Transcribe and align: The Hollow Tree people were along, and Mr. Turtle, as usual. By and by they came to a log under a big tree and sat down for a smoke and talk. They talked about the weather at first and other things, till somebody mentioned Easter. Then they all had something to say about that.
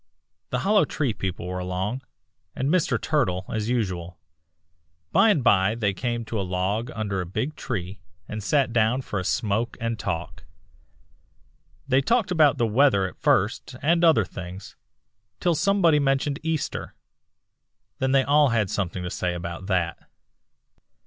The 0.49 0.61
Hollow 0.61 0.83
Tree 0.83 1.13
people 1.13 1.45
were 1.45 1.59
along, 1.59 2.01
and 2.55 2.69
Mr. 2.71 2.99
Turtle, 2.99 3.45
as 3.53 3.69
usual. 3.69 4.17
By 5.11 5.29
and 5.29 5.43
by 5.43 5.75
they 5.75 5.93
came 5.93 6.25
to 6.25 6.41
a 6.41 6.41
log 6.41 6.89
under 6.95 7.21
a 7.21 7.25
big 7.27 7.55
tree 7.55 8.01
and 8.27 8.41
sat 8.41 8.73
down 8.73 9.03
for 9.03 9.19
a 9.19 9.23
smoke 9.23 9.77
and 9.79 9.99
talk. 9.99 10.43
They 11.87 12.01
talked 12.01 12.31
about 12.31 12.57
the 12.57 12.65
weather 12.65 13.05
at 13.05 13.21
first 13.21 13.75
and 13.83 14.03
other 14.03 14.25
things, 14.25 14.75
till 15.39 15.53
somebody 15.53 15.99
mentioned 15.99 16.39
Easter. 16.41 16.95
Then 17.99 18.11
they 18.11 18.23
all 18.23 18.49
had 18.49 18.71
something 18.71 19.03
to 19.03 19.11
say 19.11 19.35
about 19.35 19.67
that. 19.67 20.09